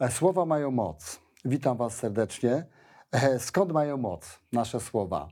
E, 0.00 0.10
Słowa 0.10 0.44
mają 0.46 0.70
moc. 0.70 1.20
Witam 1.44 1.76
Was 1.76 1.96
serdecznie. 1.96 2.66
E, 3.12 3.38
Skąd 3.38 3.72
mają 3.72 3.96
moc 3.96 4.40
nasze 4.52 4.80
słowa? 4.80 5.28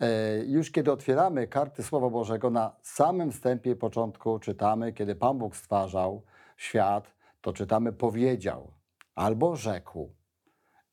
E, 0.00 0.38
Już 0.44 0.70
kiedy 0.70 0.92
otwieramy 0.92 1.46
karty 1.46 1.82
Słowa 1.82 2.10
Bożego, 2.10 2.50
na 2.50 2.76
samym 2.82 3.32
wstępie 3.32 3.76
początku 3.76 4.38
czytamy, 4.38 4.92
kiedy 4.92 5.14
Pan 5.14 5.38
Bóg 5.38 5.56
stwarzał 5.56 6.22
świat, 6.56 7.14
to 7.40 7.52
czytamy 7.52 7.92
powiedział 7.92 8.72
albo 9.14 9.56
rzekł. 9.56 10.14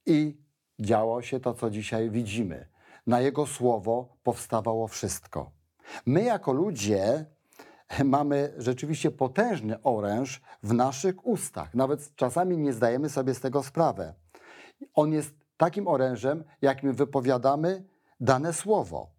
I 0.06 0.38
działo 0.80 1.22
się 1.22 1.40
to, 1.40 1.54
co 1.54 1.70
dzisiaj 1.70 2.10
widzimy. 2.10 2.68
Na 3.08 3.22
Jego 3.22 3.46
słowo 3.46 4.18
powstawało 4.24 4.88
wszystko. 4.88 5.52
My, 6.06 6.24
jako 6.24 6.54
ludzie, 6.54 7.26
mamy 8.06 8.54
rzeczywiście 8.58 9.12
potężny 9.12 9.84
oręż 9.84 10.42
w 10.64 10.74
naszych 10.74 11.26
ustach. 11.26 11.76
Nawet 11.76 12.16
czasami 12.16 12.58
nie 12.58 12.74
zdajemy 12.74 13.10
sobie 13.10 13.34
z 13.34 13.40
tego 13.40 13.64
sprawę. 13.64 14.14
On 14.94 15.14
jest 15.14 15.34
takim 15.58 15.88
orężem, 15.88 16.44
jakim 16.62 16.94
wypowiadamy 16.94 17.84
dane 18.20 18.54
słowo. 18.54 19.10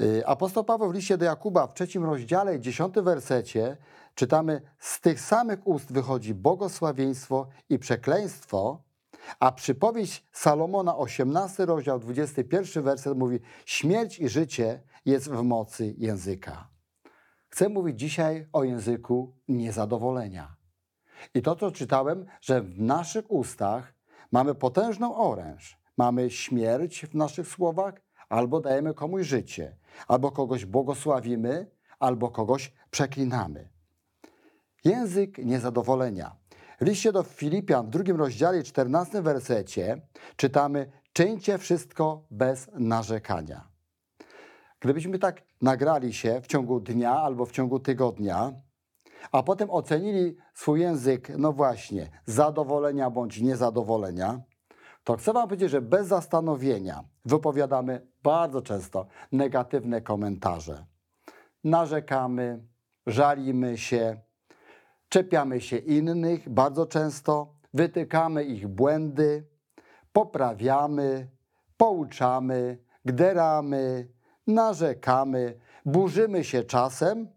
Y, 0.00 0.26
Apostoł 0.26 0.64
Paweł 0.64 0.90
w 0.90 0.94
liście 0.94 1.18
do 1.18 1.24
Jakuba 1.24 1.66
w 1.66 1.74
trzecim 1.74 2.04
rozdziale 2.04 2.60
dziesiątym 2.60 3.04
wersecie 3.04 3.76
czytamy: 4.14 4.62
Z 4.78 5.00
tych 5.00 5.20
samych 5.20 5.66
ust 5.66 5.92
wychodzi 5.92 6.34
błogosławieństwo 6.34 7.48
i 7.68 7.78
przekleństwo, 7.78 8.82
a 9.40 9.52
przypowieść 9.52 10.26
Salomona, 10.32 10.96
18 10.96 11.66
rozdział, 11.66 11.98
21 11.98 12.82
werset 12.82 13.18
mówi: 13.18 13.40
Śmierć 13.66 14.18
i 14.18 14.28
życie 14.28 14.82
jest 15.04 15.30
w 15.30 15.42
mocy 15.42 15.94
języka. 15.98 16.67
Chcę 17.48 17.68
mówić 17.68 18.00
dzisiaj 18.00 18.46
o 18.52 18.64
języku 18.64 19.34
niezadowolenia. 19.48 20.56
I 21.34 21.42
to, 21.42 21.56
co 21.56 21.70
czytałem, 21.70 22.26
że 22.40 22.62
w 22.62 22.80
naszych 22.80 23.30
ustach 23.30 23.94
mamy 24.32 24.54
potężną 24.54 25.16
oręż. 25.16 25.78
Mamy 25.96 26.30
śmierć 26.30 27.06
w 27.06 27.14
naszych 27.14 27.48
słowach, 27.48 27.94
albo 28.28 28.60
dajemy 28.60 28.94
komuś 28.94 29.26
życie, 29.26 29.76
albo 30.08 30.30
kogoś 30.30 30.64
błogosławimy, 30.64 31.70
albo 31.98 32.30
kogoś 32.30 32.72
przeklinamy. 32.90 33.68
Język 34.84 35.38
niezadowolenia. 35.38 36.36
W 36.80 36.86
liście 36.86 37.12
do 37.12 37.22
Filipian 37.22 37.86
w 37.86 37.90
drugim 37.90 38.16
rozdziale, 38.16 38.62
14 38.62 39.22
wersecie 39.22 40.00
czytamy: 40.36 40.92
Czyńcie 41.12 41.58
wszystko 41.58 42.26
bez 42.30 42.70
narzekania. 42.74 43.68
Gdybyśmy 44.80 45.18
tak 45.18 45.42
nagrali 45.62 46.12
się 46.12 46.40
w 46.40 46.46
ciągu 46.46 46.80
dnia 46.80 47.12
albo 47.12 47.46
w 47.46 47.52
ciągu 47.52 47.80
tygodnia, 47.80 48.52
a 49.32 49.42
potem 49.42 49.70
ocenili 49.70 50.36
swój 50.54 50.80
język, 50.80 51.32
no 51.38 51.52
właśnie, 51.52 52.10
zadowolenia 52.26 53.10
bądź 53.10 53.40
niezadowolenia, 53.40 54.40
to 55.04 55.16
chcę 55.16 55.32
Wam 55.32 55.48
powiedzieć, 55.48 55.70
że 55.70 55.80
bez 55.80 56.06
zastanowienia 56.06 57.04
wypowiadamy 57.24 58.06
bardzo 58.22 58.62
często 58.62 59.06
negatywne 59.32 60.00
komentarze. 60.00 60.86
Narzekamy, 61.64 62.66
żalimy 63.06 63.78
się, 63.78 64.20
czepiamy 65.08 65.60
się 65.60 65.76
innych 65.76 66.48
bardzo 66.48 66.86
często, 66.86 67.54
wytykamy 67.74 68.44
ich 68.44 68.68
błędy, 68.68 69.46
poprawiamy, 70.12 71.28
pouczamy, 71.76 72.78
gderamy, 73.04 74.08
narzekamy, 74.48 75.58
burzymy 75.86 76.44
się 76.44 76.64
czasem, 76.64 77.28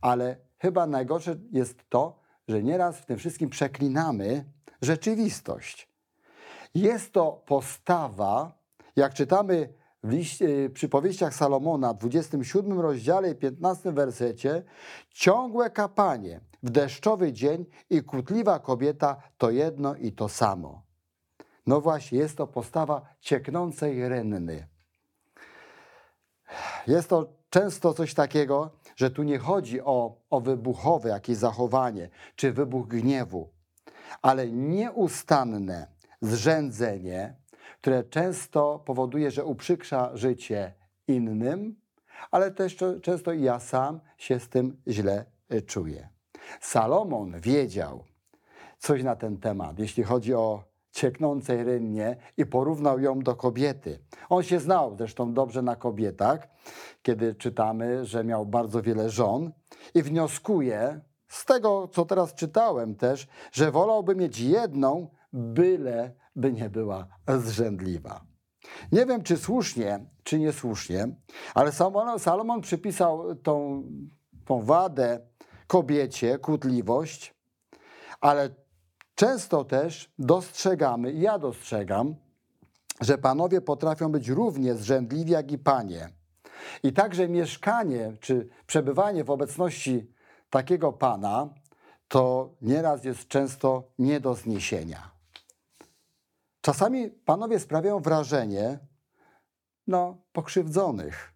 ale 0.00 0.36
chyba 0.58 0.86
najgorsze 0.86 1.36
jest 1.52 1.88
to, 1.88 2.18
że 2.48 2.62
nieraz 2.62 2.98
w 2.98 3.06
tym 3.06 3.18
wszystkim 3.18 3.50
przeklinamy 3.50 4.44
rzeczywistość. 4.82 5.88
Jest 6.74 7.12
to 7.12 7.42
postawa, 7.46 8.58
jak 8.96 9.14
czytamy 9.14 9.74
w 10.02 10.12
liście, 10.12 11.30
Salomona, 11.30 11.94
w 11.94 11.98
27 11.98 12.80
rozdziale 12.80 13.30
i 13.30 13.34
15 13.34 13.92
wersecie, 13.92 14.62
ciągłe 15.10 15.70
kapanie 15.70 16.40
w 16.62 16.70
deszczowy 16.70 17.32
dzień 17.32 17.66
i 17.90 18.02
kłótliwa 18.02 18.58
kobieta 18.58 19.16
to 19.38 19.50
jedno 19.50 19.94
i 19.94 20.12
to 20.12 20.28
samo. 20.28 20.82
No 21.66 21.80
właśnie, 21.80 22.18
jest 22.18 22.36
to 22.36 22.46
postawa 22.46 23.02
cieknącej 23.20 24.08
renny. 24.08 24.68
Jest 26.86 27.08
to 27.08 27.32
często 27.50 27.94
coś 27.94 28.14
takiego, 28.14 28.70
że 28.96 29.10
tu 29.10 29.22
nie 29.22 29.38
chodzi 29.38 29.80
o, 29.80 30.16
o 30.30 30.40
wybuchowe 30.40 31.08
jakieś 31.08 31.36
zachowanie 31.36 32.08
czy 32.36 32.52
wybuch 32.52 32.88
gniewu, 32.88 33.50
ale 34.22 34.50
nieustanne 34.50 35.86
zrzędzenie, 36.20 37.34
które 37.80 38.04
często 38.04 38.82
powoduje, 38.86 39.30
że 39.30 39.44
uprzykrza 39.44 40.10
życie 40.14 40.74
innym, 41.08 41.76
ale 42.30 42.50
też 42.50 42.76
często 43.02 43.32
i 43.32 43.42
ja 43.42 43.60
sam 43.60 44.00
się 44.18 44.40
z 44.40 44.48
tym 44.48 44.82
źle 44.88 45.24
y, 45.52 45.62
czuję. 45.62 46.08
Salomon 46.60 47.40
wiedział 47.40 48.04
coś 48.78 49.02
na 49.02 49.16
ten 49.16 49.36
temat, 49.38 49.78
jeśli 49.78 50.02
chodzi 50.02 50.34
o 50.34 50.62
cieknącej 50.96 51.64
rynnie 51.64 52.16
i 52.36 52.46
porównał 52.46 53.00
ją 53.00 53.20
do 53.20 53.34
kobiety. 53.34 53.98
On 54.28 54.42
się 54.42 54.60
znał 54.60 54.96
zresztą 54.96 55.34
dobrze 55.34 55.62
na 55.62 55.76
kobietach, 55.76 56.48
kiedy 57.02 57.34
czytamy, 57.34 58.04
że 58.04 58.24
miał 58.24 58.46
bardzo 58.46 58.82
wiele 58.82 59.10
żon 59.10 59.52
i 59.94 60.02
wnioskuje 60.02 61.00
z 61.28 61.44
tego, 61.44 61.88
co 61.88 62.04
teraz 62.04 62.34
czytałem 62.34 62.94
też, 62.94 63.28
że 63.52 63.70
wolałby 63.70 64.16
mieć 64.16 64.40
jedną, 64.40 65.10
byle 65.32 66.12
by 66.36 66.52
nie 66.52 66.70
była 66.70 67.06
zrzędliwa. 67.28 68.20
Nie 68.92 69.06
wiem, 69.06 69.22
czy 69.22 69.36
słusznie, 69.36 70.06
czy 70.22 70.38
niesłusznie, 70.38 71.08
ale 71.54 71.72
Salomon, 72.18 72.60
przypisał 72.60 73.34
tą, 73.34 73.82
tą 74.44 74.62
wadę 74.62 75.20
kobiecie, 75.66 76.38
kłótliwość, 76.38 77.34
ale 78.20 78.65
często 79.16 79.64
też 79.64 80.12
dostrzegamy, 80.18 81.12
ja 81.12 81.38
dostrzegam, 81.38 82.14
że 83.00 83.18
panowie 83.18 83.60
potrafią 83.60 84.12
być 84.12 84.28
równie 84.28 84.74
zrzędliwi 84.74 85.32
jak 85.32 85.52
i 85.52 85.58
panie. 85.58 86.08
I 86.82 86.92
także 86.92 87.28
mieszkanie 87.28 88.12
czy 88.20 88.48
przebywanie 88.66 89.24
w 89.24 89.30
obecności 89.30 90.12
takiego 90.50 90.92
pana 90.92 91.48
to 92.08 92.50
nieraz 92.62 93.04
jest 93.04 93.28
często 93.28 93.82
nie 93.98 94.20
do 94.20 94.34
zniesienia. 94.34 95.10
Czasami 96.60 97.10
panowie 97.10 97.58
sprawiają 97.58 98.00
wrażenie 98.00 98.78
no, 99.86 100.16
pokrzywdzonych, 100.32 101.32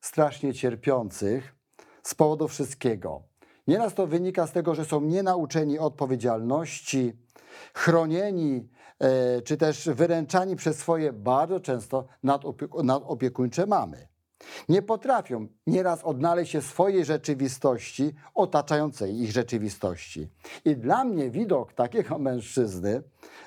strasznie 0.00 0.54
cierpiących 0.54 1.54
z 2.02 2.14
powodu 2.14 2.48
wszystkiego. 2.48 3.31
Nieraz 3.66 3.94
to 3.94 4.06
wynika 4.06 4.46
z 4.46 4.52
tego, 4.52 4.74
że 4.74 4.84
są 4.84 5.00
nienauczeni 5.00 5.78
odpowiedzialności, 5.78 7.12
chronieni 7.74 8.68
e, 8.98 9.42
czy 9.42 9.56
też 9.56 9.88
wyręczani 9.88 10.56
przez 10.56 10.78
swoje 10.78 11.12
bardzo 11.12 11.60
często 11.60 12.06
nadopieku- 12.24 12.84
nadopiekuńcze 12.84 13.66
mamy. 13.66 14.08
Nie 14.68 14.82
potrafią 14.82 15.46
nieraz 15.66 16.04
odnaleźć 16.04 16.52
się 16.52 16.62
swojej 16.62 17.04
rzeczywistości, 17.04 18.14
otaczającej 18.34 19.22
ich 19.22 19.32
rzeczywistości. 19.32 20.28
I 20.64 20.76
dla 20.76 21.04
mnie 21.04 21.30
widok 21.30 21.72
takiego 21.72 22.18
mężczyzny, 22.18 23.02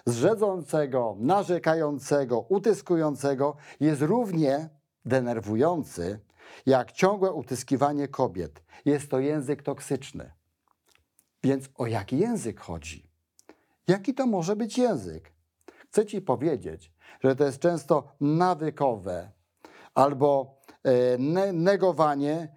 zrzedzącego, 0.06 1.16
narzekającego, 1.20 2.40
utyskującego, 2.40 3.56
jest 3.80 4.02
równie 4.02 4.70
denerwujący, 5.06 6.20
jak 6.66 6.92
ciągłe 6.92 7.32
utyskiwanie 7.32 8.08
kobiet. 8.08 8.64
Jest 8.86 9.12
to 9.12 9.20
język 9.20 9.64
toksyczny. 9.64 10.32
Więc 11.44 11.70
o 11.76 11.88
jaki 11.88 12.18
język 12.18 12.60
chodzi? 12.60 13.10
Jaki 13.88 14.14
to 14.14 14.26
może 14.28 14.56
być 14.56 14.78
język? 14.78 15.32
Chcę 15.90 16.06
Ci 16.06 16.22
powiedzieć, 16.22 16.92
że 17.24 17.36
to 17.36 17.46
jest 17.46 17.60
często 17.60 18.04
nawykowe 18.22 19.32
albo 19.94 20.58
e, 20.84 21.18
ne- 21.18 21.54
negowanie, 21.54 22.56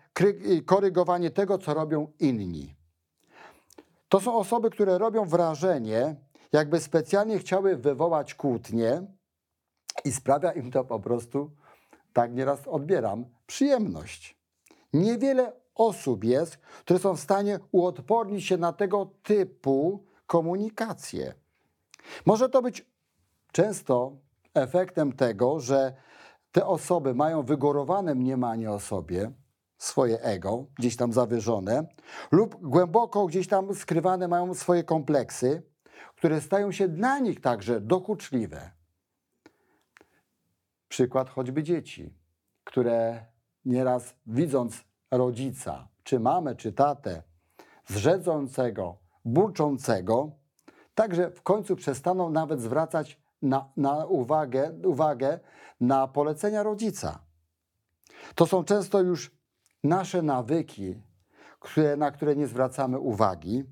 korygowanie 0.66 1.30
tego, 1.30 1.58
co 1.58 1.74
robią 1.74 2.12
inni. 2.18 2.76
To 4.08 4.20
są 4.20 4.34
osoby, 4.34 4.70
które 4.70 4.98
robią 4.98 5.24
wrażenie, 5.24 6.16
jakby 6.52 6.80
specjalnie 6.80 7.38
chciały 7.38 7.76
wywołać 7.76 8.34
kłótnię 8.34 9.06
i 10.04 10.12
sprawia 10.12 10.52
im 10.52 10.70
to 10.70 10.84
po 10.84 11.00
prostu, 11.00 11.50
tak 12.12 12.34
nieraz 12.34 12.68
odbieram, 12.68 13.24
przyjemność. 13.48 14.38
Niewiele 14.92 15.52
osób 15.74 16.24
jest, 16.24 16.56
które 16.56 16.98
są 16.98 17.16
w 17.16 17.20
stanie 17.20 17.58
uodpornić 17.72 18.44
się 18.44 18.56
na 18.56 18.72
tego 18.72 19.10
typu 19.22 20.04
komunikację. 20.26 21.34
Może 22.26 22.48
to 22.48 22.62
być 22.62 22.86
często 23.52 24.16
efektem 24.54 25.12
tego, 25.12 25.60
że 25.60 25.96
te 26.52 26.66
osoby 26.66 27.14
mają 27.14 27.42
wygórowane 27.42 28.14
mniemanie 28.14 28.70
o 28.70 28.80
sobie, 28.80 29.32
swoje 29.78 30.20
ego, 30.20 30.66
gdzieś 30.78 30.96
tam 30.96 31.12
zawyżone, 31.12 31.86
lub 32.32 32.68
głęboko 32.68 33.26
gdzieś 33.26 33.48
tam 33.48 33.74
skrywane 33.74 34.28
mają 34.28 34.54
swoje 34.54 34.84
kompleksy, 34.84 35.62
które 36.16 36.40
stają 36.40 36.72
się 36.72 36.88
dla 36.88 37.18
nich 37.18 37.40
także 37.40 37.80
dokuczliwe. 37.80 38.70
Przykład 40.88 41.28
choćby 41.28 41.62
dzieci, 41.62 42.14
które 42.64 43.26
nieraz 43.64 44.14
widząc 44.26 44.84
rodzica, 45.10 45.88
czy 46.02 46.20
mamę, 46.20 46.56
czy 46.56 46.72
tatę, 46.72 47.22
zrzedzącego, 47.86 48.96
burczącego, 49.24 50.30
także 50.94 51.30
w 51.30 51.42
końcu 51.42 51.76
przestaną 51.76 52.30
nawet 52.30 52.60
zwracać 52.60 53.20
na, 53.42 53.72
na 53.76 54.06
uwagę, 54.06 54.72
uwagę 54.84 55.40
na 55.80 56.08
polecenia 56.08 56.62
rodzica. 56.62 57.18
To 58.34 58.46
są 58.46 58.64
często 58.64 59.00
już 59.00 59.38
nasze 59.84 60.22
nawyki, 60.22 61.02
które, 61.60 61.96
na 61.96 62.10
które 62.10 62.36
nie 62.36 62.46
zwracamy 62.46 62.98
uwagi, 62.98 63.64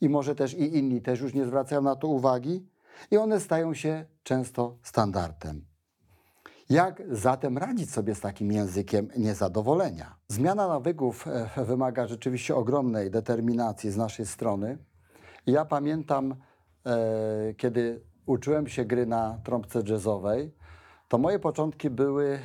i 0.00 0.08
może 0.08 0.34
też 0.34 0.54
i 0.54 0.76
inni 0.76 1.02
też 1.02 1.20
już 1.20 1.34
nie 1.34 1.44
zwracają 1.44 1.82
na 1.82 1.96
to 1.96 2.08
uwagi, 2.08 2.66
i 3.10 3.16
one 3.16 3.40
stają 3.40 3.74
się 3.74 4.04
często 4.22 4.78
standardem. 4.82 5.64
Jak 6.70 7.02
zatem 7.10 7.58
radzić 7.58 7.90
sobie 7.90 8.14
z 8.14 8.20
takim 8.20 8.52
językiem 8.52 9.08
niezadowolenia? 9.16 10.16
Zmiana 10.28 10.68
nawyków 10.68 11.26
e, 11.26 11.64
wymaga 11.64 12.06
rzeczywiście 12.06 12.56
ogromnej 12.56 13.10
determinacji 13.10 13.90
z 13.90 13.96
naszej 13.96 14.26
strony. 14.26 14.78
Ja 15.46 15.64
pamiętam, 15.64 16.34
e, 16.86 17.54
kiedy 17.54 18.00
uczyłem 18.26 18.66
się 18.66 18.84
gry 18.84 19.06
na 19.06 19.38
trąbce 19.44 19.82
jazzowej, 19.88 20.54
to 21.08 21.18
moje 21.18 21.38
początki 21.38 21.90
były 21.90 22.26
e, 22.26 22.38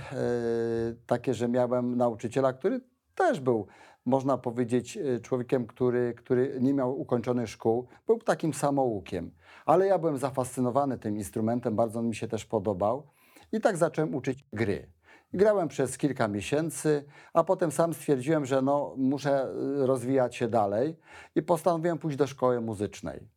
takie, 1.08 1.34
że 1.34 1.48
miałem 1.48 1.98
nauczyciela, 1.98 2.54
który 2.54 2.82
też 3.16 3.40
był, 3.40 3.68
można 4.06 4.38
powiedzieć, 4.38 5.00
człowiekiem, 5.22 5.68
który, 5.68 6.14
który 6.14 6.58
nie 6.62 6.74
miał 6.74 7.00
ukończonych 7.00 7.50
szkół, 7.50 7.88
był 8.08 8.20
takim 8.20 8.54
samoukiem. 8.54 9.32
Ale 9.66 9.88
ja 9.88 10.00
byłem 10.00 10.18
zafascynowany 10.18 10.98
tym 10.98 11.18
instrumentem, 11.18 11.76
bardzo 11.76 12.02
mi 12.02 12.16
się 12.16 12.28
też 12.28 12.46
podobał. 12.46 13.08
I 13.52 13.62
tak 13.62 13.78
zacząłem 13.78 14.16
uczyć 14.16 14.46
gry. 14.54 14.88
Grałem 15.34 15.68
przez 15.68 15.98
kilka 15.98 16.28
miesięcy, 16.28 17.06
a 17.34 17.44
potem 17.44 17.72
sam 17.72 17.94
stwierdziłem, 17.94 18.46
że 18.46 18.62
no, 18.62 18.94
muszę 18.98 19.48
y, 19.84 19.88
rozwijać 19.88 20.36
się 20.36 20.48
dalej 20.48 20.98
i 21.36 21.42
postanowiłem 21.42 21.98
pójść 21.98 22.18
do 22.18 22.28
szkoły 22.28 22.62
muzycznej. 22.62 23.28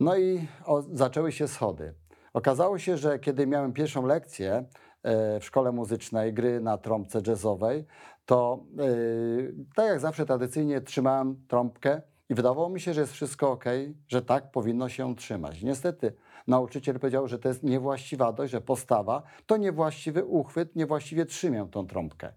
No 0.00 0.16
i 0.16 0.48
o, 0.64 0.82
zaczęły 0.82 1.32
się 1.32 1.48
schody. 1.48 1.94
Okazało 2.32 2.78
się, 2.78 2.96
że 2.96 3.18
kiedy 3.18 3.46
miałem 3.46 3.72
pierwszą 3.72 4.06
lekcję 4.06 4.64
e, 5.02 5.40
w 5.40 5.44
szkole 5.44 5.72
muzycznej 5.72 6.34
gry 6.34 6.60
na 6.60 6.78
trąbce 6.78 7.20
jazzowej, 7.26 7.86
to 8.26 8.64
yy, 8.76 9.54
tak 9.74 9.86
jak 9.86 10.00
zawsze 10.00 10.26
tradycyjnie 10.26 10.80
trzymałem 10.80 11.44
trąbkę 11.48 12.02
i 12.32 12.34
wydawało 12.34 12.68
mi 12.68 12.80
się, 12.80 12.94
że 12.94 13.00
jest 13.00 13.12
wszystko 13.12 13.50
ok, 13.50 13.64
że 14.08 14.22
tak 14.22 14.50
powinno 14.50 14.88
się 14.88 15.16
trzymać. 15.16 15.62
Niestety 15.62 16.12
nauczyciel 16.46 16.98
powiedział, 16.98 17.28
że 17.28 17.38
to 17.38 17.48
jest 17.48 17.62
niewłaściwa 17.62 18.32
dość, 18.32 18.52
że 18.52 18.60
postawa 18.60 19.22
to 19.46 19.56
niewłaściwy 19.56 20.24
uchwyt, 20.24 20.76
niewłaściwie 20.76 21.26
trzymię 21.26 21.68
tą 21.70 21.86
trąbkę. 21.86 22.32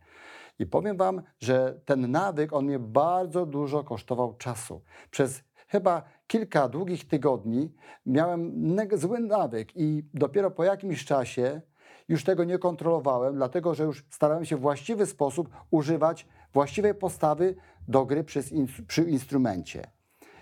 I 0.59 0.65
powiem 0.65 0.97
Wam, 0.97 1.21
że 1.39 1.80
ten 1.86 2.12
nawyk, 2.12 2.53
on 2.53 2.65
mnie 2.65 2.80
bardzo 2.80 3.45
dużo 3.45 3.83
kosztował 3.83 4.33
czasu. 4.33 4.81
Przez 5.12 5.44
chyba 5.68 6.03
kilka 6.27 6.69
długich 6.69 7.07
tygodni 7.07 7.74
miałem 8.06 8.77
zły 8.94 9.19
nawyk 9.19 9.75
i 9.75 10.03
dopiero 10.13 10.51
po 10.51 10.63
jakimś 10.63 11.06
czasie 11.06 11.62
już 12.07 12.24
tego 12.24 12.44
nie 12.44 12.59
kontrolowałem, 12.59 13.36
dlatego 13.36 13.75
że 13.75 13.83
już 13.83 14.06
starałem 14.09 14.45
się 14.45 14.57
w 14.57 14.62
właściwy 14.62 15.06
sposób 15.06 15.50
używać 15.71 16.27
właściwej 16.53 16.95
postawy 16.95 17.56
do 17.88 18.06
gry 18.06 18.24
przy, 18.24 18.44
przy 18.88 19.04
instrumencie. 19.04 19.88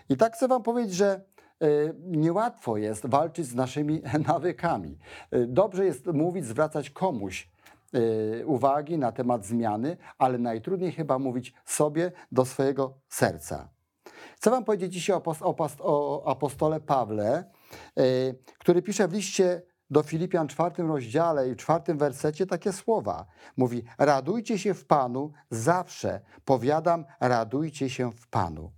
I 0.10 0.18
tak 0.18 0.34
chcę 0.34 0.48
Wam 0.48 0.64
powiedzieć, 0.64 0.96
że 0.96 1.34
E, 1.64 1.94
niełatwo 2.00 2.78
jest 2.78 3.06
walczyć 3.08 3.46
z 3.46 3.56
naszymi 3.56 4.02
nawykami. 4.28 4.98
E, 5.32 5.48
dobrze 5.48 5.86
jest 5.86 6.06
mówić, 6.06 6.46
zwracać 6.46 6.90
komuś 6.90 7.50
e, 7.94 8.46
uwagi 8.46 8.98
na 8.98 9.12
temat 9.12 9.46
zmiany, 9.46 9.98
ale 10.18 10.38
najtrudniej 10.38 10.92
chyba 10.92 11.20
mówić 11.20 11.54
sobie 11.66 12.12
do 12.32 12.46
swojego 12.46 12.98
serca. 13.10 13.70
Chcę 14.36 14.50
Wam 14.50 14.66
powiedzieć 14.66 14.94
dzisiaj 14.94 15.20
o 15.80 16.32
apostole 16.32 16.80
Pawle, 16.80 17.44
który 18.60 18.82
pisze 18.82 19.08
w 19.08 19.14
liście 19.14 19.62
do 19.94 20.04
Filipian 20.04 20.48
czwartym 20.48 20.88
rozdziale 20.88 21.50
i 21.50 21.56
czwartym 21.56 21.98
wersecie 21.98 22.46
takie 22.46 22.74
słowa. 22.74 23.26
Mówi, 23.58 23.84
radujcie 23.98 24.60
się 24.60 24.74
w 24.74 24.86
Panu 24.86 25.32
zawsze. 25.50 26.22
Powiadam, 26.46 27.06
radujcie 27.20 27.90
się 27.90 28.12
w 28.12 28.28
Panu. 28.28 28.72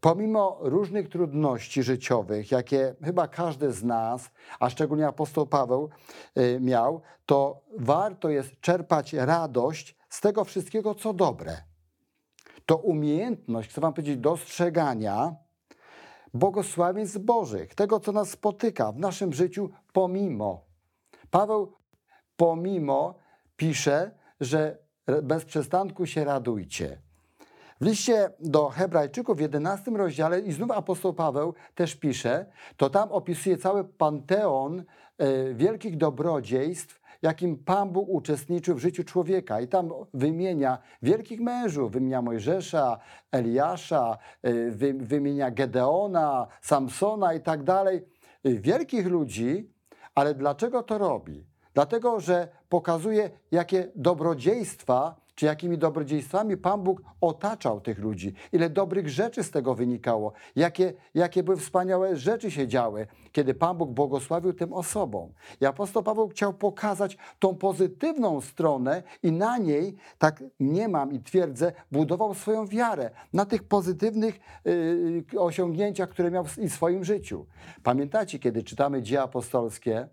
Pomimo 0.00 0.58
różnych 0.60 1.08
trudności 1.08 1.82
życiowych, 1.82 2.50
jakie 2.50 2.94
chyba 3.04 3.28
każdy 3.28 3.72
z 3.72 3.84
nas, 3.84 4.30
a 4.60 4.70
szczególnie 4.70 5.06
apostoł 5.06 5.46
Paweł 5.46 5.88
y, 6.38 6.58
miał, 6.60 7.00
to 7.26 7.62
warto 7.78 8.28
jest 8.28 8.60
czerpać 8.60 9.12
radość 9.12 9.96
z 10.08 10.20
tego 10.20 10.44
wszystkiego, 10.44 10.94
co 10.94 11.12
dobre. 11.12 11.56
To 12.66 12.76
umiejętność, 12.76 13.70
chcę 13.70 13.80
Wam 13.80 13.92
powiedzieć, 13.92 14.18
dostrzegania 14.18 15.43
błogosławieństw 16.34 17.18
Bożych, 17.18 17.74
tego, 17.74 18.00
co 18.00 18.12
nas 18.12 18.30
spotyka 18.30 18.92
w 18.92 18.98
naszym 18.98 19.32
życiu, 19.32 19.70
pomimo. 19.92 20.64
Paweł 21.30 21.72
pomimo 22.36 23.14
pisze, 23.56 24.10
że 24.40 24.78
bez 25.22 25.44
przestanku 25.44 26.06
się 26.06 26.24
radujcie. 26.24 26.98
W 27.80 27.86
liście 27.86 28.30
do 28.40 28.68
Hebrajczyków 28.68 29.36
w 29.36 29.40
11 29.40 29.90
rozdziale 29.90 30.40
i 30.40 30.52
znów 30.52 30.70
apostoł 30.70 31.14
Paweł 31.14 31.54
też 31.74 31.94
pisze, 31.94 32.46
to 32.76 32.90
tam 32.90 33.12
opisuje 33.12 33.56
cały 33.56 33.84
panteon 33.84 34.84
e, 35.18 35.54
wielkich 35.54 35.96
dobrodziejstw, 35.96 37.00
jakim 37.24 37.56
Pan 37.56 37.90
Bóg 37.90 38.08
uczestniczył 38.08 38.74
w 38.74 38.78
życiu 38.78 39.04
człowieka. 39.04 39.60
I 39.60 39.68
tam 39.68 39.90
wymienia 40.14 40.78
wielkich 41.02 41.40
mężów, 41.40 41.92
wymienia 41.92 42.22
Mojżesza, 42.22 42.98
Eliasza, 43.32 44.18
e, 44.42 44.70
wymienia 44.92 45.50
Gedeona, 45.50 46.46
Samsona 46.62 47.34
i 47.34 47.40
tak 47.40 47.62
dalej. 47.62 47.96
E, 48.44 48.50
wielkich 48.50 49.06
ludzi, 49.06 49.72
ale 50.14 50.34
dlaczego 50.34 50.82
to 50.82 50.98
robi? 50.98 51.46
Dlatego, 51.74 52.20
że 52.20 52.48
pokazuje, 52.68 53.30
jakie 53.50 53.92
dobrodziejstwa 53.96 55.23
czy 55.34 55.46
jakimi 55.46 55.78
dobrodziejstwami 55.78 56.56
Pan 56.56 56.82
Bóg 56.82 57.02
otaczał 57.20 57.80
tych 57.80 57.98
ludzi, 57.98 58.34
ile 58.52 58.70
dobrych 58.70 59.08
rzeczy 59.08 59.42
z 59.42 59.50
tego 59.50 59.74
wynikało, 59.74 60.32
jakie, 60.56 60.92
jakie 61.14 61.42
były 61.42 61.56
wspaniałe 61.56 62.16
rzeczy 62.16 62.50
się 62.50 62.68
działy, 62.68 63.06
kiedy 63.32 63.54
Pan 63.54 63.76
Bóg 63.76 63.90
błogosławił 63.90 64.52
tym 64.52 64.72
osobom. 64.72 65.32
I 65.60 65.66
apostoł 65.66 66.02
Paweł 66.02 66.28
chciał 66.28 66.54
pokazać 66.54 67.16
tą 67.38 67.56
pozytywną 67.56 68.40
stronę 68.40 69.02
i 69.22 69.32
na 69.32 69.58
niej, 69.58 69.96
tak 70.18 70.44
nie 70.60 70.88
mam 70.88 71.12
i 71.12 71.20
twierdzę, 71.20 71.72
budował 71.92 72.34
swoją 72.34 72.66
wiarę 72.66 73.10
na 73.32 73.44
tych 73.44 73.62
pozytywnych 73.62 74.40
yy, 74.64 75.40
osiągnięciach, 75.40 76.08
które 76.08 76.30
miał 76.30 76.44
w, 76.44 76.56
w 76.56 76.72
swoim 76.72 77.04
życiu. 77.04 77.46
Pamiętacie, 77.82 78.38
kiedy 78.38 78.62
czytamy 78.62 79.02
dzieje 79.02 79.22
apostolskie, 79.22 80.08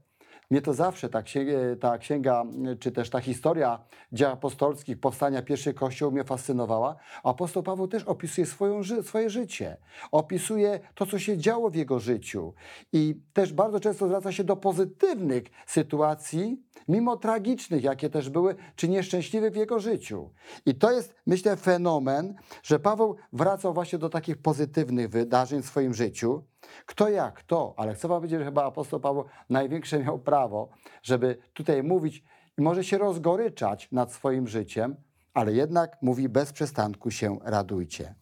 mnie 0.51 0.61
to 0.61 0.73
zawsze 0.73 1.09
ta 1.09 1.23
księga, 1.23 1.51
ta 1.79 1.97
księga, 1.97 2.43
czy 2.79 2.91
też 2.91 3.09
ta 3.09 3.19
historia 3.19 3.79
dzieł 4.11 4.31
apostolskich, 4.31 4.99
powstania 4.99 5.41
pierwszych 5.41 5.75
kościołów 5.75 6.13
mnie 6.13 6.23
fascynowała. 6.23 6.95
Apostoł 7.23 7.63
Paweł 7.63 7.87
też 7.87 8.03
opisuje 8.03 8.47
swoją, 8.47 8.83
swoje 9.03 9.29
życie. 9.29 9.77
Opisuje 10.11 10.79
to, 10.95 11.05
co 11.05 11.19
się 11.19 11.37
działo 11.37 11.69
w 11.69 11.75
jego 11.75 11.99
życiu. 11.99 12.53
I 12.93 13.21
też 13.33 13.53
bardzo 13.53 13.79
często 13.79 14.07
zwraca 14.07 14.31
się 14.31 14.43
do 14.43 14.55
pozytywnych 14.55 15.43
sytuacji, 15.65 16.63
mimo 16.87 17.17
tragicznych, 17.17 17.83
jakie 17.83 18.09
też 18.09 18.29
były, 18.29 18.55
czy 18.75 18.89
nieszczęśliwych 18.89 19.53
w 19.53 19.55
jego 19.55 19.79
życiu. 19.79 20.29
I 20.65 20.75
to 20.75 20.91
jest, 20.91 21.15
myślę, 21.25 21.55
fenomen, 21.57 22.35
że 22.63 22.79
Paweł 22.79 23.15
wracał 23.33 23.73
właśnie 23.73 23.99
do 23.99 24.09
takich 24.09 24.37
pozytywnych 24.37 25.09
wydarzeń 25.09 25.61
w 25.61 25.65
swoim 25.65 25.93
życiu. 25.93 26.43
Kto 26.85 27.09
jak, 27.09 27.43
to, 27.43 27.73
ale 27.77 27.93
chcę 27.93 28.07
powiedzieć, 28.07 28.39
że 28.39 28.45
chyba 28.45 28.65
apostoł 28.65 28.99
Paweł 28.99 29.25
największe 29.49 29.99
miał 29.99 30.19
prawo, 30.19 30.69
żeby 31.03 31.37
tutaj 31.53 31.83
mówić 31.83 32.23
i 32.57 32.61
może 32.61 32.83
się 32.83 32.97
rozgoryczać 32.97 33.87
nad 33.91 34.13
swoim 34.13 34.47
życiem, 34.47 34.95
ale 35.33 35.53
jednak 35.53 35.97
mówi 36.01 36.29
bez 36.29 36.53
przestanku 36.53 37.11
się 37.11 37.39
radujcie. 37.43 38.15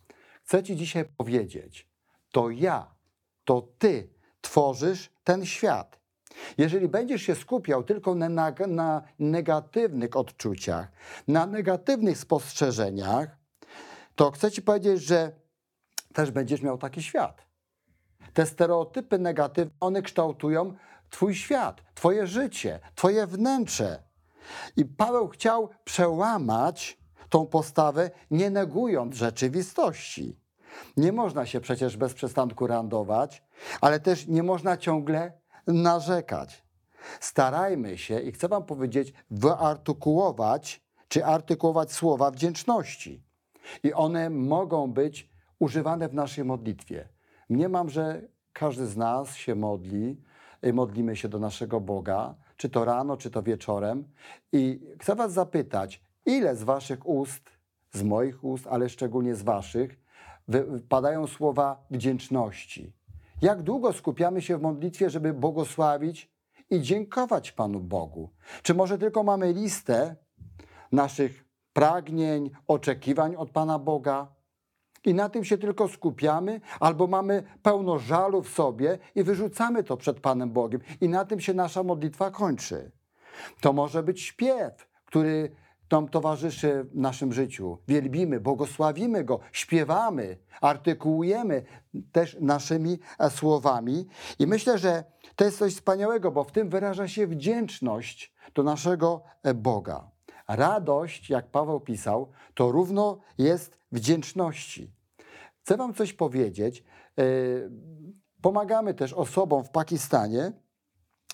Chcę 0.43 0.63
ci 0.63 0.75
dzisiaj 0.75 1.05
powiedzieć, 1.05 1.89
to 2.31 2.49
ja, 2.49 2.95
to 3.45 3.67
ty 3.77 4.09
tworzysz 4.41 5.11
ten 5.23 5.45
świat. 5.45 5.99
Jeżeli 6.57 6.87
będziesz 6.87 7.21
się 7.21 7.35
skupiał 7.35 7.83
tylko 7.83 8.15
na, 8.15 8.29
na, 8.29 8.53
na 8.67 9.01
negatywnych 9.19 10.15
odczuciach, 10.15 10.91
na 11.27 11.45
negatywnych 11.45 12.17
spostrzeżeniach, 12.17 13.37
to 14.15 14.31
chcę 14.31 14.51
ci 14.51 14.61
powiedzieć, 14.61 15.01
że 15.01 15.31
też 16.13 16.31
będziesz 16.31 16.61
miał 16.61 16.77
taki 16.77 17.03
świat. 17.03 17.48
Te 18.33 18.45
stereotypy 18.45 19.19
negatywne, 19.19 19.71
one 19.79 20.01
kształtują 20.01 20.73
Twój 21.09 21.35
świat, 21.35 21.81
Twoje 21.95 22.27
życie, 22.27 22.79
Twoje 22.95 23.27
wnętrze. 23.27 24.03
I 24.77 24.85
Paweł 24.85 25.27
chciał 25.27 25.69
przełamać 25.83 26.97
tą 27.29 27.45
postawę, 27.45 28.11
nie 28.31 28.49
negując 28.49 29.15
rzeczywistości. 29.15 30.39
Nie 30.97 31.11
można 31.11 31.45
się 31.45 31.59
przecież 31.61 31.97
bez 31.97 32.13
przestanku 32.13 32.67
randować, 32.67 33.43
ale 33.81 33.99
też 33.99 34.27
nie 34.27 34.43
można 34.43 34.77
ciągle 34.77 35.33
narzekać. 35.67 36.63
Starajmy 37.19 37.97
się, 37.97 38.19
i 38.19 38.31
chcę 38.31 38.47
Wam 38.47 38.65
powiedzieć, 38.65 39.13
wyartykułować 39.31 40.81
czy 41.07 41.25
artykułować 41.25 41.91
słowa 41.93 42.31
wdzięczności. 42.31 43.23
I 43.83 43.93
one 43.93 44.29
mogą 44.29 44.91
być 44.91 45.29
używane 45.59 46.09
w 46.09 46.13
naszej 46.13 46.45
modlitwie. 46.45 47.09
Mniemam, 47.49 47.89
że 47.89 48.21
każdy 48.53 48.87
z 48.87 48.97
nas 48.97 49.35
się 49.35 49.55
modli, 49.55 50.21
y, 50.65 50.73
modlimy 50.73 51.15
się 51.15 51.29
do 51.29 51.39
naszego 51.39 51.79
Boga, 51.79 52.35
czy 52.57 52.69
to 52.69 52.85
rano, 52.85 53.17
czy 53.17 53.31
to 53.31 53.43
wieczorem. 53.43 54.03
I 54.51 54.79
chcę 54.99 55.15
Was 55.15 55.33
zapytać, 55.33 56.03
ile 56.25 56.55
z 56.55 56.63
Waszych 56.63 57.09
ust, 57.09 57.49
z 57.91 58.03
moich 58.03 58.43
ust, 58.43 58.67
ale 58.67 58.89
szczególnie 58.89 59.35
z 59.35 59.41
Waszych, 59.41 59.99
padają 60.89 61.27
słowa 61.27 61.85
wdzięczności? 61.91 62.93
Jak 63.41 63.61
długo 63.61 63.93
skupiamy 63.93 64.41
się 64.41 64.57
w 64.57 64.61
modlitwie, 64.61 65.09
żeby 65.09 65.33
błogosławić 65.33 66.31
i 66.69 66.81
dziękować 66.81 67.51
Panu 67.51 67.79
Bogu? 67.79 68.29
Czy 68.63 68.73
może 68.73 68.97
tylko 68.97 69.23
mamy 69.23 69.53
listę 69.53 70.15
naszych 70.91 71.45
pragnień, 71.73 72.51
oczekiwań 72.67 73.35
od 73.35 73.51
Pana 73.51 73.79
Boga? 73.79 74.27
I 75.05 75.13
na 75.13 75.29
tym 75.29 75.45
się 75.45 75.57
tylko 75.57 75.87
skupiamy, 75.87 76.61
albo 76.79 77.07
mamy 77.07 77.43
pełno 77.63 77.99
żalu 77.99 78.43
w 78.43 78.49
sobie 78.49 78.99
i 79.15 79.23
wyrzucamy 79.23 79.83
to 79.83 79.97
przed 79.97 80.19
Panem 80.19 80.51
Bogiem, 80.51 80.81
i 81.01 81.09
na 81.09 81.25
tym 81.25 81.39
się 81.39 81.53
nasza 81.53 81.83
modlitwa 81.83 82.31
kończy. 82.31 82.91
To 83.61 83.73
może 83.73 84.03
być 84.03 84.21
śpiew, 84.21 84.87
który 85.05 85.51
nam 85.91 86.07
towarzyszy 86.07 86.83
w 86.83 86.95
naszym 86.95 87.33
życiu. 87.33 87.77
Wielbimy, 87.87 88.39
błogosławimy 88.39 89.23
Go, 89.23 89.39
śpiewamy, 89.51 90.37
artykułujemy 90.61 91.63
też 92.11 92.37
naszymi 92.41 92.99
e, 93.19 93.29
słowami. 93.29 94.07
I 94.39 94.47
myślę, 94.47 94.77
że 94.77 95.03
to 95.35 95.45
jest 95.45 95.57
coś 95.57 95.73
wspaniałego, 95.73 96.31
bo 96.31 96.43
w 96.43 96.51
tym 96.51 96.69
wyraża 96.69 97.07
się 97.07 97.27
wdzięczność 97.27 98.33
do 98.53 98.63
naszego 98.63 99.23
e, 99.43 99.53
Boga. 99.53 100.11
Radość, 100.47 101.29
jak 101.29 101.47
Paweł 101.47 101.79
pisał, 101.79 102.29
to 102.53 102.71
równo 102.71 103.19
jest 103.37 103.78
wdzięczności. 103.91 104.93
Chcę 105.61 105.77
Wam 105.77 105.93
coś 105.93 106.13
powiedzieć. 106.13 106.83
E, 107.19 107.23
pomagamy 108.41 108.93
też 108.93 109.13
osobom 109.13 109.63
w 109.63 109.69
Pakistanie. 109.69 110.51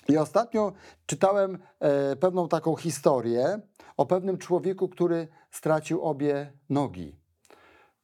I 0.08 0.16
ostatnio 0.16 0.72
czytałem 1.06 1.58
pewną 2.20 2.48
taką 2.48 2.76
historię 2.76 3.60
o 3.96 4.06
pewnym 4.06 4.38
człowieku, 4.38 4.88
który 4.88 5.28
stracił 5.50 6.02
obie 6.02 6.52
nogi. 6.70 7.16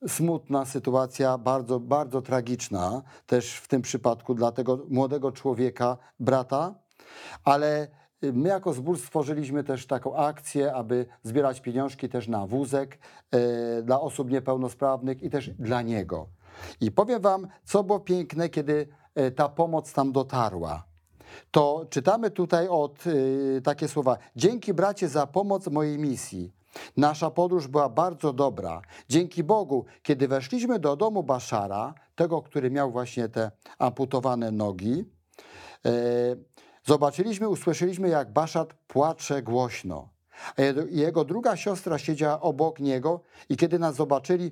Smutna 0.08 0.64
sytuacja, 0.64 1.38
bardzo, 1.38 1.80
bardzo 1.80 2.22
tragiczna 2.22 3.02
też 3.26 3.54
w 3.54 3.68
tym 3.68 3.82
przypadku 3.82 4.34
dla 4.34 4.52
tego 4.52 4.86
młodego 4.90 5.32
człowieka, 5.32 5.98
brata, 6.20 6.74
ale 7.44 7.88
my 8.32 8.48
jako 8.48 8.72
zbór 8.72 8.98
stworzyliśmy 8.98 9.64
też 9.64 9.86
taką 9.86 10.16
akcję, 10.16 10.74
aby 10.74 11.06
zbierać 11.22 11.60
pieniążki 11.60 12.08
też 12.08 12.28
na 12.28 12.46
wózek 12.46 12.98
e, 13.30 13.82
dla 13.82 14.00
osób 14.00 14.30
niepełnosprawnych 14.30 15.22
i 15.22 15.30
też 15.30 15.50
dla 15.50 15.82
niego. 15.82 16.26
I 16.80 16.90
powiem 16.90 17.20
Wam, 17.20 17.48
co 17.64 17.84
było 17.84 18.00
piękne, 18.00 18.48
kiedy 18.48 18.88
e, 19.14 19.30
ta 19.30 19.48
pomoc 19.48 19.92
tam 19.92 20.12
dotarła 20.12 20.92
to 21.50 21.86
czytamy 21.90 22.30
tutaj 22.30 22.68
od 22.68 23.06
y, 23.06 23.60
takie 23.64 23.88
słowa: 23.88 24.18
Dzięki 24.36 24.74
bracie 24.74 25.08
za 25.08 25.26
pomoc 25.26 25.68
mojej 25.68 25.98
misji. 25.98 26.52
Nasza 26.96 27.30
podróż 27.30 27.68
była 27.68 27.88
bardzo 27.88 28.32
dobra. 28.32 28.82
Dzięki 29.08 29.44
Bogu, 29.44 29.84
kiedy 30.02 30.28
weszliśmy 30.28 30.78
do 30.78 30.96
domu 30.96 31.22
Baszara, 31.22 31.94
tego, 32.14 32.42
który 32.42 32.70
miał 32.70 32.90
właśnie 32.90 33.28
te 33.28 33.50
amputowane 33.78 34.50
nogi, 34.50 35.04
y, 35.86 35.90
zobaczyliśmy, 36.84 37.48
usłyszeliśmy, 37.48 38.08
jak 38.08 38.32
Baszar 38.32 38.66
płacze 38.86 39.42
głośno. 39.42 40.08
A 40.56 40.62
jego 40.90 41.24
druga 41.24 41.56
siostra 41.56 41.98
siedziała 41.98 42.40
obok 42.40 42.80
niego 42.80 43.20
i 43.48 43.56
kiedy 43.56 43.78
nas 43.78 43.94
zobaczyli, 43.94 44.50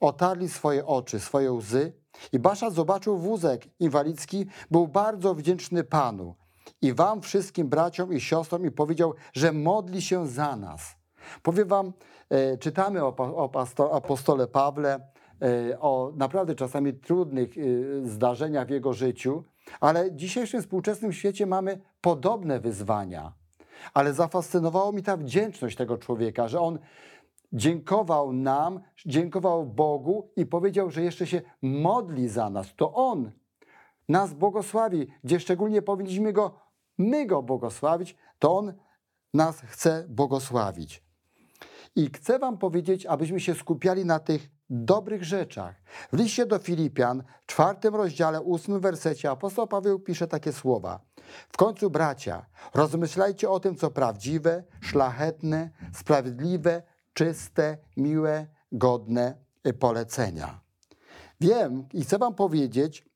otarli 0.00 0.48
swoje 0.48 0.86
oczy, 0.86 1.20
swoje 1.20 1.52
łzy 1.52 1.92
i 2.32 2.38
Basza 2.38 2.70
zobaczył 2.70 3.18
wózek 3.18 3.80
inwalidzki, 3.80 4.46
był 4.70 4.88
bardzo 4.88 5.34
wdzięczny 5.34 5.84
Panu 5.84 6.34
i 6.82 6.92
wam 6.92 7.20
wszystkim 7.20 7.68
braciom 7.68 8.12
i 8.12 8.20
siostrom 8.20 8.66
i 8.66 8.70
powiedział, 8.70 9.14
że 9.32 9.52
modli 9.52 10.02
się 10.02 10.26
za 10.26 10.56
nas. 10.56 10.96
Powiem 11.42 11.68
wam, 11.68 11.92
e, 12.30 12.58
czytamy 12.58 13.04
o, 13.04 13.14
o 13.16 13.50
apostole 13.92 14.46
Pawle, 14.46 15.00
e, 15.42 15.80
o 15.80 16.12
naprawdę 16.16 16.54
czasami 16.54 16.94
trudnych 16.94 17.50
e, 17.58 17.62
zdarzeniach 18.08 18.66
w 18.66 18.70
jego 18.70 18.92
życiu, 18.92 19.44
ale 19.80 20.10
w 20.10 20.16
dzisiejszym 20.16 20.62
współczesnym 20.62 21.12
świecie 21.12 21.46
mamy 21.46 21.80
podobne 22.00 22.60
wyzwania. 22.60 23.32
Ale 23.94 24.14
zafascynowało 24.14 24.92
mi 24.92 25.02
ta 25.02 25.16
wdzięczność 25.16 25.76
tego 25.76 25.98
człowieka, 25.98 26.48
że 26.48 26.60
on 26.60 26.78
dziękował 27.52 28.32
nam, 28.32 28.80
dziękował 29.06 29.66
Bogu 29.66 30.30
i 30.36 30.46
powiedział, 30.46 30.90
że 30.90 31.02
jeszcze 31.02 31.26
się 31.26 31.42
modli 31.62 32.28
za 32.28 32.50
nas. 32.50 32.74
To 32.76 32.94
On 32.94 33.30
nas 34.08 34.34
błogosławi, 34.34 35.06
gdzie 35.24 35.40
szczególnie 35.40 35.82
powinniśmy 35.82 36.32
Go, 36.32 36.60
my 36.98 37.26
Go 37.26 37.42
błogosławić, 37.42 38.16
to 38.38 38.56
On 38.56 38.72
nas 39.34 39.60
chce 39.60 40.06
błogosławić. 40.08 41.09
I 41.96 42.10
chcę 42.16 42.38
Wam 42.38 42.58
powiedzieć, 42.58 43.06
abyśmy 43.06 43.40
się 43.40 43.54
skupiali 43.54 44.04
na 44.04 44.18
tych 44.18 44.50
dobrych 44.70 45.24
rzeczach. 45.24 45.74
W 46.12 46.18
liście 46.18 46.46
do 46.46 46.58
Filipian, 46.58 47.22
czwartym 47.46 47.94
rozdziale, 47.94 48.40
ósmym 48.40 48.80
wersecie, 48.80 49.30
apostoł 49.30 49.66
Paweł 49.66 49.98
pisze 49.98 50.26
takie 50.28 50.52
słowa. 50.52 51.00
W 51.52 51.56
końcu, 51.56 51.90
bracia, 51.90 52.46
rozmyślajcie 52.74 53.50
o 53.50 53.60
tym, 53.60 53.76
co 53.76 53.90
prawdziwe, 53.90 54.64
szlachetne, 54.80 55.70
sprawiedliwe, 55.92 56.82
czyste, 57.12 57.78
miłe, 57.96 58.46
godne 58.72 59.34
polecenia. 59.78 60.60
Wiem 61.40 61.84
i 61.92 62.04
chcę 62.04 62.18
Wam 62.18 62.34
powiedzieć, 62.34 63.10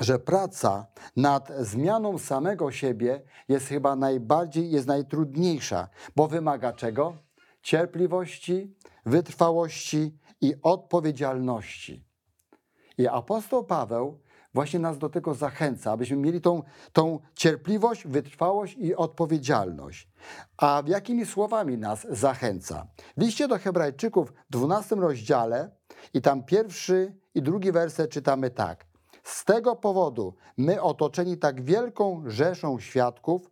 że 0.00 0.18
praca 0.18 0.86
nad 1.16 1.52
zmianą 1.60 2.18
samego 2.18 2.70
siebie 2.70 3.22
jest 3.48 3.66
chyba 3.66 3.96
najbardziej, 3.96 4.70
jest 4.70 4.86
najtrudniejsza, 4.86 5.88
bo 6.16 6.28
wymaga 6.28 6.72
czego? 6.72 7.27
Cierpliwości, 7.68 8.74
wytrwałości 9.06 10.18
i 10.40 10.54
odpowiedzialności. 10.62 12.04
I 12.98 13.08
apostoł 13.08 13.64
Paweł 13.64 14.20
właśnie 14.54 14.78
nas 14.78 14.98
do 14.98 15.08
tego 15.08 15.34
zachęca, 15.34 15.92
abyśmy 15.92 16.16
mieli 16.16 16.40
tą, 16.40 16.62
tą 16.92 17.18
cierpliwość, 17.34 18.06
wytrwałość 18.06 18.76
i 18.78 18.94
odpowiedzialność. 18.94 20.08
A 20.56 20.82
jakimi 20.86 21.26
słowami 21.26 21.78
nas 21.78 22.06
zachęca? 22.10 22.86
W 23.16 23.22
liście 23.22 23.48
do 23.48 23.58
Hebrajczyków 23.58 24.32
w 24.32 24.52
12 24.52 24.96
rozdziale 24.96 25.70
i 26.14 26.22
tam 26.22 26.44
pierwszy 26.44 27.14
i 27.34 27.42
drugi 27.42 27.72
werset 27.72 28.10
czytamy 28.10 28.50
tak. 28.50 28.86
Z 29.24 29.44
tego 29.44 29.76
powodu 29.76 30.34
my 30.56 30.82
otoczeni 30.82 31.38
tak 31.38 31.62
wielką 31.62 32.22
rzeszą 32.26 32.80
świadków 32.80 33.50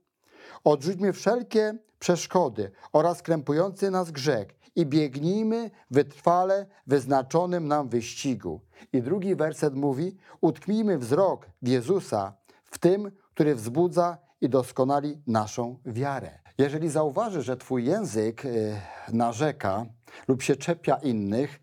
odrzućmy 0.64 1.12
wszelkie 1.12 1.85
przeszkody 1.98 2.70
oraz 2.92 3.22
krępujący 3.22 3.90
nas 3.90 4.10
grzech 4.10 4.48
i 4.76 4.86
biegnijmy 4.86 5.70
wytrwale 5.90 6.66
wyznaczonym 6.86 7.68
nam 7.68 7.88
wyścigu. 7.88 8.60
I 8.92 9.02
drugi 9.02 9.36
werset 9.36 9.74
mówi: 9.74 10.16
Utknijmy 10.40 10.98
wzrok 10.98 11.46
w 11.62 11.68
Jezusa, 11.68 12.32
w 12.64 12.78
tym, 12.78 13.10
który 13.34 13.54
wzbudza 13.54 14.18
i 14.40 14.48
doskonali 14.48 15.22
naszą 15.26 15.78
wiarę. 15.84 16.38
Jeżeli 16.58 16.88
zauważysz, 16.88 17.44
że 17.44 17.56
twój 17.56 17.84
język 17.84 18.44
y, 18.44 18.80
narzeka 19.12 19.86
lub 20.28 20.42
się 20.42 20.56
czepia 20.56 20.96
innych, 20.96 21.60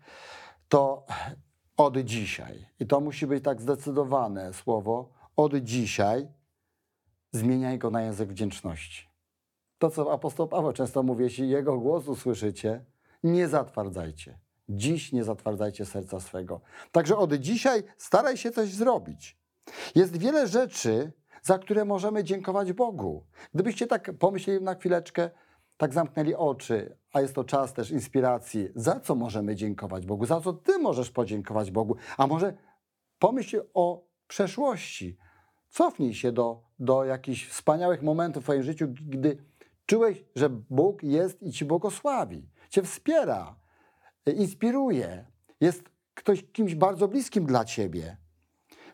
to 0.68 1.06
od 1.76 1.98
dzisiaj, 1.98 2.66
i 2.80 2.86
to 2.86 3.00
musi 3.00 3.26
być 3.26 3.44
tak 3.44 3.60
zdecydowane 3.60 4.52
słowo, 4.52 5.12
od 5.36 5.54
dzisiaj 5.54 6.28
zmieniaj 7.32 7.78
go 7.78 7.90
na 7.90 8.02
język 8.02 8.28
wdzięczności. 8.28 9.13
To, 9.84 9.90
co 9.90 10.12
apostoł 10.12 10.48
Paweł 10.48 10.72
często 10.72 11.02
mówi, 11.02 11.24
jeśli 11.24 11.48
jego 11.48 11.78
głos 11.78 12.08
usłyszycie, 12.08 12.84
nie 13.24 13.48
zatwardzajcie. 13.48 14.38
Dziś 14.68 15.12
nie 15.12 15.24
zatwardzajcie 15.24 15.84
serca 15.84 16.20
swego. 16.20 16.60
Także 16.92 17.16
od 17.16 17.34
dzisiaj 17.34 17.82
staraj 17.98 18.36
się 18.36 18.50
coś 18.50 18.68
zrobić. 18.68 19.38
Jest 19.94 20.16
wiele 20.16 20.46
rzeczy, 20.46 21.12
za 21.42 21.58
które 21.58 21.84
możemy 21.84 22.24
dziękować 22.24 22.72
Bogu. 22.72 23.24
Gdybyście 23.54 23.86
tak 23.86 24.18
pomyśleli 24.18 24.64
na 24.64 24.74
chwileczkę, 24.74 25.30
tak 25.76 25.94
zamknęli 25.94 26.34
oczy, 26.34 26.96
a 27.12 27.20
jest 27.20 27.34
to 27.34 27.44
czas 27.44 27.72
też 27.72 27.90
inspiracji, 27.90 28.68
za 28.74 29.00
co 29.00 29.14
możemy 29.14 29.54
dziękować 29.54 30.06
Bogu, 30.06 30.26
za 30.26 30.40
co 30.40 30.52
Ty 30.52 30.78
możesz 30.78 31.10
podziękować 31.10 31.70
Bogu, 31.70 31.96
a 32.16 32.26
może 32.26 32.54
pomyśl 33.18 33.62
o 33.74 34.04
przeszłości. 34.26 35.16
Cofnij 35.70 36.14
się 36.14 36.32
do, 36.32 36.62
do 36.78 37.04
jakichś 37.04 37.46
wspaniałych 37.46 38.02
momentów 38.02 38.42
w 38.42 38.46
Twoim 38.46 38.62
życiu, 38.62 38.88
gdy 38.88 39.36
czułeś, 39.86 40.24
że 40.36 40.50
Bóg 40.50 41.02
jest 41.02 41.42
i 41.42 41.52
Ci 41.52 41.64
błogosławi, 41.64 42.48
Cię 42.70 42.82
wspiera, 42.82 43.56
inspiruje, 44.26 45.24
jest 45.60 45.82
ktoś 46.14 46.44
kimś 46.52 46.74
bardzo 46.74 47.08
bliskim 47.08 47.46
dla 47.46 47.64
ciebie. 47.64 48.16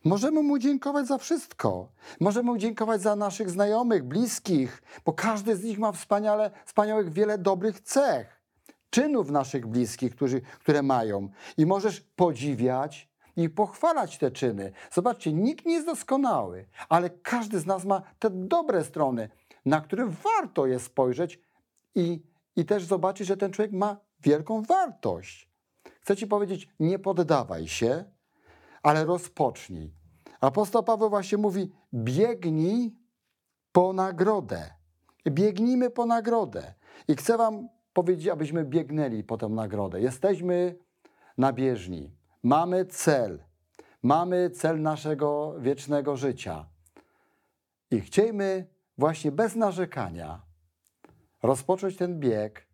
Możemy 0.05 0.43
mu 0.43 0.59
dziękować 0.59 1.07
za 1.07 1.19
wszystko. 1.19 1.93
Możemy 2.21 2.51
mu 2.51 2.59
dziękować 2.59 3.03
za 3.03 3.17
naszych 3.17 3.51
znajomych, 3.51 4.05
bliskich, 4.05 4.83
bo 5.05 5.13
każdy 5.13 5.57
z 5.57 5.65
nich 5.65 5.79
ma 5.79 5.93
wspaniale, 5.93 6.51
wspaniałych 6.65 7.13
wiele 7.13 7.39
dobrych 7.39 7.81
cech, 7.81 8.43
czynów 8.91 9.31
naszych 9.31 9.67
bliskich, 9.67 10.15
którzy, 10.15 10.41
które 10.41 10.83
mają. 10.83 11.29
I 11.57 11.67
możesz 11.67 12.01
podziwiać 12.01 13.11
i 13.37 13.49
pochwalać 13.49 14.19
te 14.19 14.31
czyny. 14.31 14.73
Zobaczcie, 14.93 15.33
nikt 15.33 15.67
nie 15.67 15.75
jest 15.75 15.87
doskonały, 15.87 16.67
ale 16.89 17.11
każdy 17.11 17.61
z 17.61 17.67
nas 17.67 17.85
ma 17.85 18.03
te 18.19 18.31
dobre 18.31 18.85
strony, 18.85 19.29
na 19.67 19.81
które 19.81 20.07
warto 20.07 20.67
jest 20.67 20.85
spojrzeć 20.85 21.41
i, 21.95 22.23
i 22.57 22.65
też 22.65 22.85
zobaczyć, 22.85 23.27
że 23.27 23.37
ten 23.37 23.53
człowiek 23.53 23.73
ma 23.73 23.97
wielką 24.21 24.63
wartość. 24.63 25.51
Chcę 26.01 26.17
Ci 26.17 26.27
powiedzieć, 26.27 26.69
nie 26.81 26.99
poddawaj 26.99 27.69
się, 27.69 28.05
ale 28.83 29.05
rozpocznij. 29.05 29.95
Apostoł 30.41 30.83
Paweł 30.83 31.11
właśnie 31.11 31.39
mówi: 31.39 31.73
biegnij 31.95 32.95
po 33.73 33.93
nagrodę. 33.93 34.71
Biegnijmy 35.29 35.91
po 35.91 36.07
nagrodę. 36.07 36.75
I 37.09 37.17
chcę 37.17 37.37
Wam 37.37 37.69
powiedzieć, 37.93 38.29
abyśmy 38.29 38.65
biegnęli 38.65 39.25
po 39.25 39.37
tę 39.37 39.49
nagrodę. 39.49 40.01
Jesteśmy 40.01 40.79
na 41.39 41.53
bieżni. 41.53 42.11
Mamy 42.43 42.85
cel. 42.85 43.45
Mamy 44.03 44.51
cel 44.51 44.83
naszego 44.83 45.55
wiecznego 45.59 46.17
życia. 46.17 46.69
I 47.91 48.01
chciejmy 48.01 48.67
właśnie 49.01 49.33
bez 49.33 49.57
narzekania 49.57 50.41
rozpocząć 51.43 51.97
ten 51.97 52.21
bieg 52.21 52.67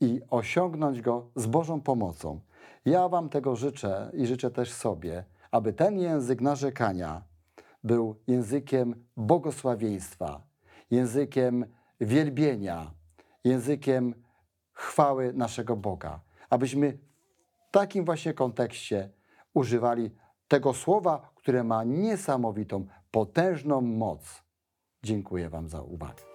i 0.00 0.20
osiągnąć 0.30 1.02
go 1.02 1.30
z 1.36 1.46
Bożą 1.46 1.80
pomocą. 1.80 2.40
Ja 2.84 3.08
Wam 3.08 3.28
tego 3.28 3.56
życzę 3.56 4.10
i 4.14 4.26
życzę 4.26 4.50
też 4.50 4.72
sobie, 4.72 5.24
aby 5.50 5.72
ten 5.72 5.98
język 5.98 6.40
narzekania 6.40 7.22
był 7.84 8.16
językiem 8.26 9.04
błogosławieństwa, 9.16 10.42
językiem 10.90 11.66
wielbienia, 12.00 12.90
językiem 13.44 14.14
chwały 14.72 15.32
naszego 15.32 15.76
Boga. 15.76 16.20
Abyśmy 16.50 16.98
w 17.68 17.70
takim 17.70 18.04
właśnie 18.04 18.34
kontekście 18.34 19.10
używali 19.54 20.10
tego 20.48 20.74
słowa, 20.74 21.32
które 21.34 21.64
ma 21.64 21.84
niesamowitą, 21.84 22.86
potężną 23.10 23.80
moc. 23.80 24.42
Dziękuję 25.04 25.48
Wam 25.48 25.68
za 25.68 25.82
uwagę. 25.82 26.31